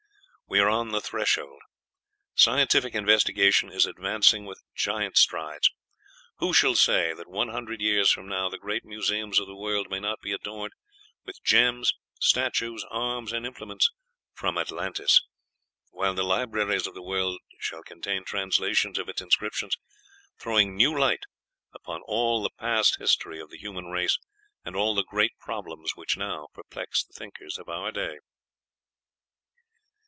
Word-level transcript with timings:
We 0.47 0.59
are 0.59 0.67
on 0.69 0.91
the 0.91 0.99
threshold. 0.99 1.61
Scientific 2.35 2.93
investigation 2.93 3.71
is 3.71 3.85
advancing 3.85 4.43
with 4.43 4.61
giant 4.75 5.15
strides. 5.15 5.71
Who 6.39 6.51
shall 6.53 6.75
say 6.75 7.13
that 7.13 7.29
one 7.29 7.47
hundred 7.47 7.79
years 7.79 8.11
from 8.11 8.27
now 8.27 8.49
the 8.49 8.57
great 8.57 8.83
museums 8.83 9.39
of 9.39 9.47
the 9.47 9.55
world 9.55 9.89
may 9.89 10.01
not 10.01 10.19
be 10.19 10.33
adorned 10.33 10.73
with 11.23 11.41
gems, 11.41 11.93
statues, 12.19 12.83
arms, 12.89 13.31
and 13.31 13.45
implements 13.45 13.91
from 14.33 14.57
Atlantis, 14.57 15.23
while 15.91 16.13
the 16.15 16.21
libraries 16.21 16.85
of 16.85 16.95
the 16.95 17.01
world 17.01 17.39
shall 17.61 17.81
contain 17.81 18.25
translations 18.25 18.99
of 18.99 19.07
its 19.07 19.21
inscriptions, 19.21 19.77
throwing 20.37 20.75
new 20.75 20.99
light 20.99 21.23
upon 21.73 22.01
all 22.07 22.43
the 22.43 22.51
past 22.59 22.99
history 22.99 23.39
of 23.39 23.51
the 23.51 23.57
human 23.57 23.85
race, 23.85 24.19
and 24.65 24.75
all 24.75 24.95
the 24.95 25.05
great 25.05 25.31
problems 25.39 25.93
which 25.95 26.17
now 26.17 26.49
perplex 26.53 27.05
the 27.05 27.13
thinkers 27.13 27.57
of 27.57 27.69
our 27.69 27.89
day? 27.89 28.17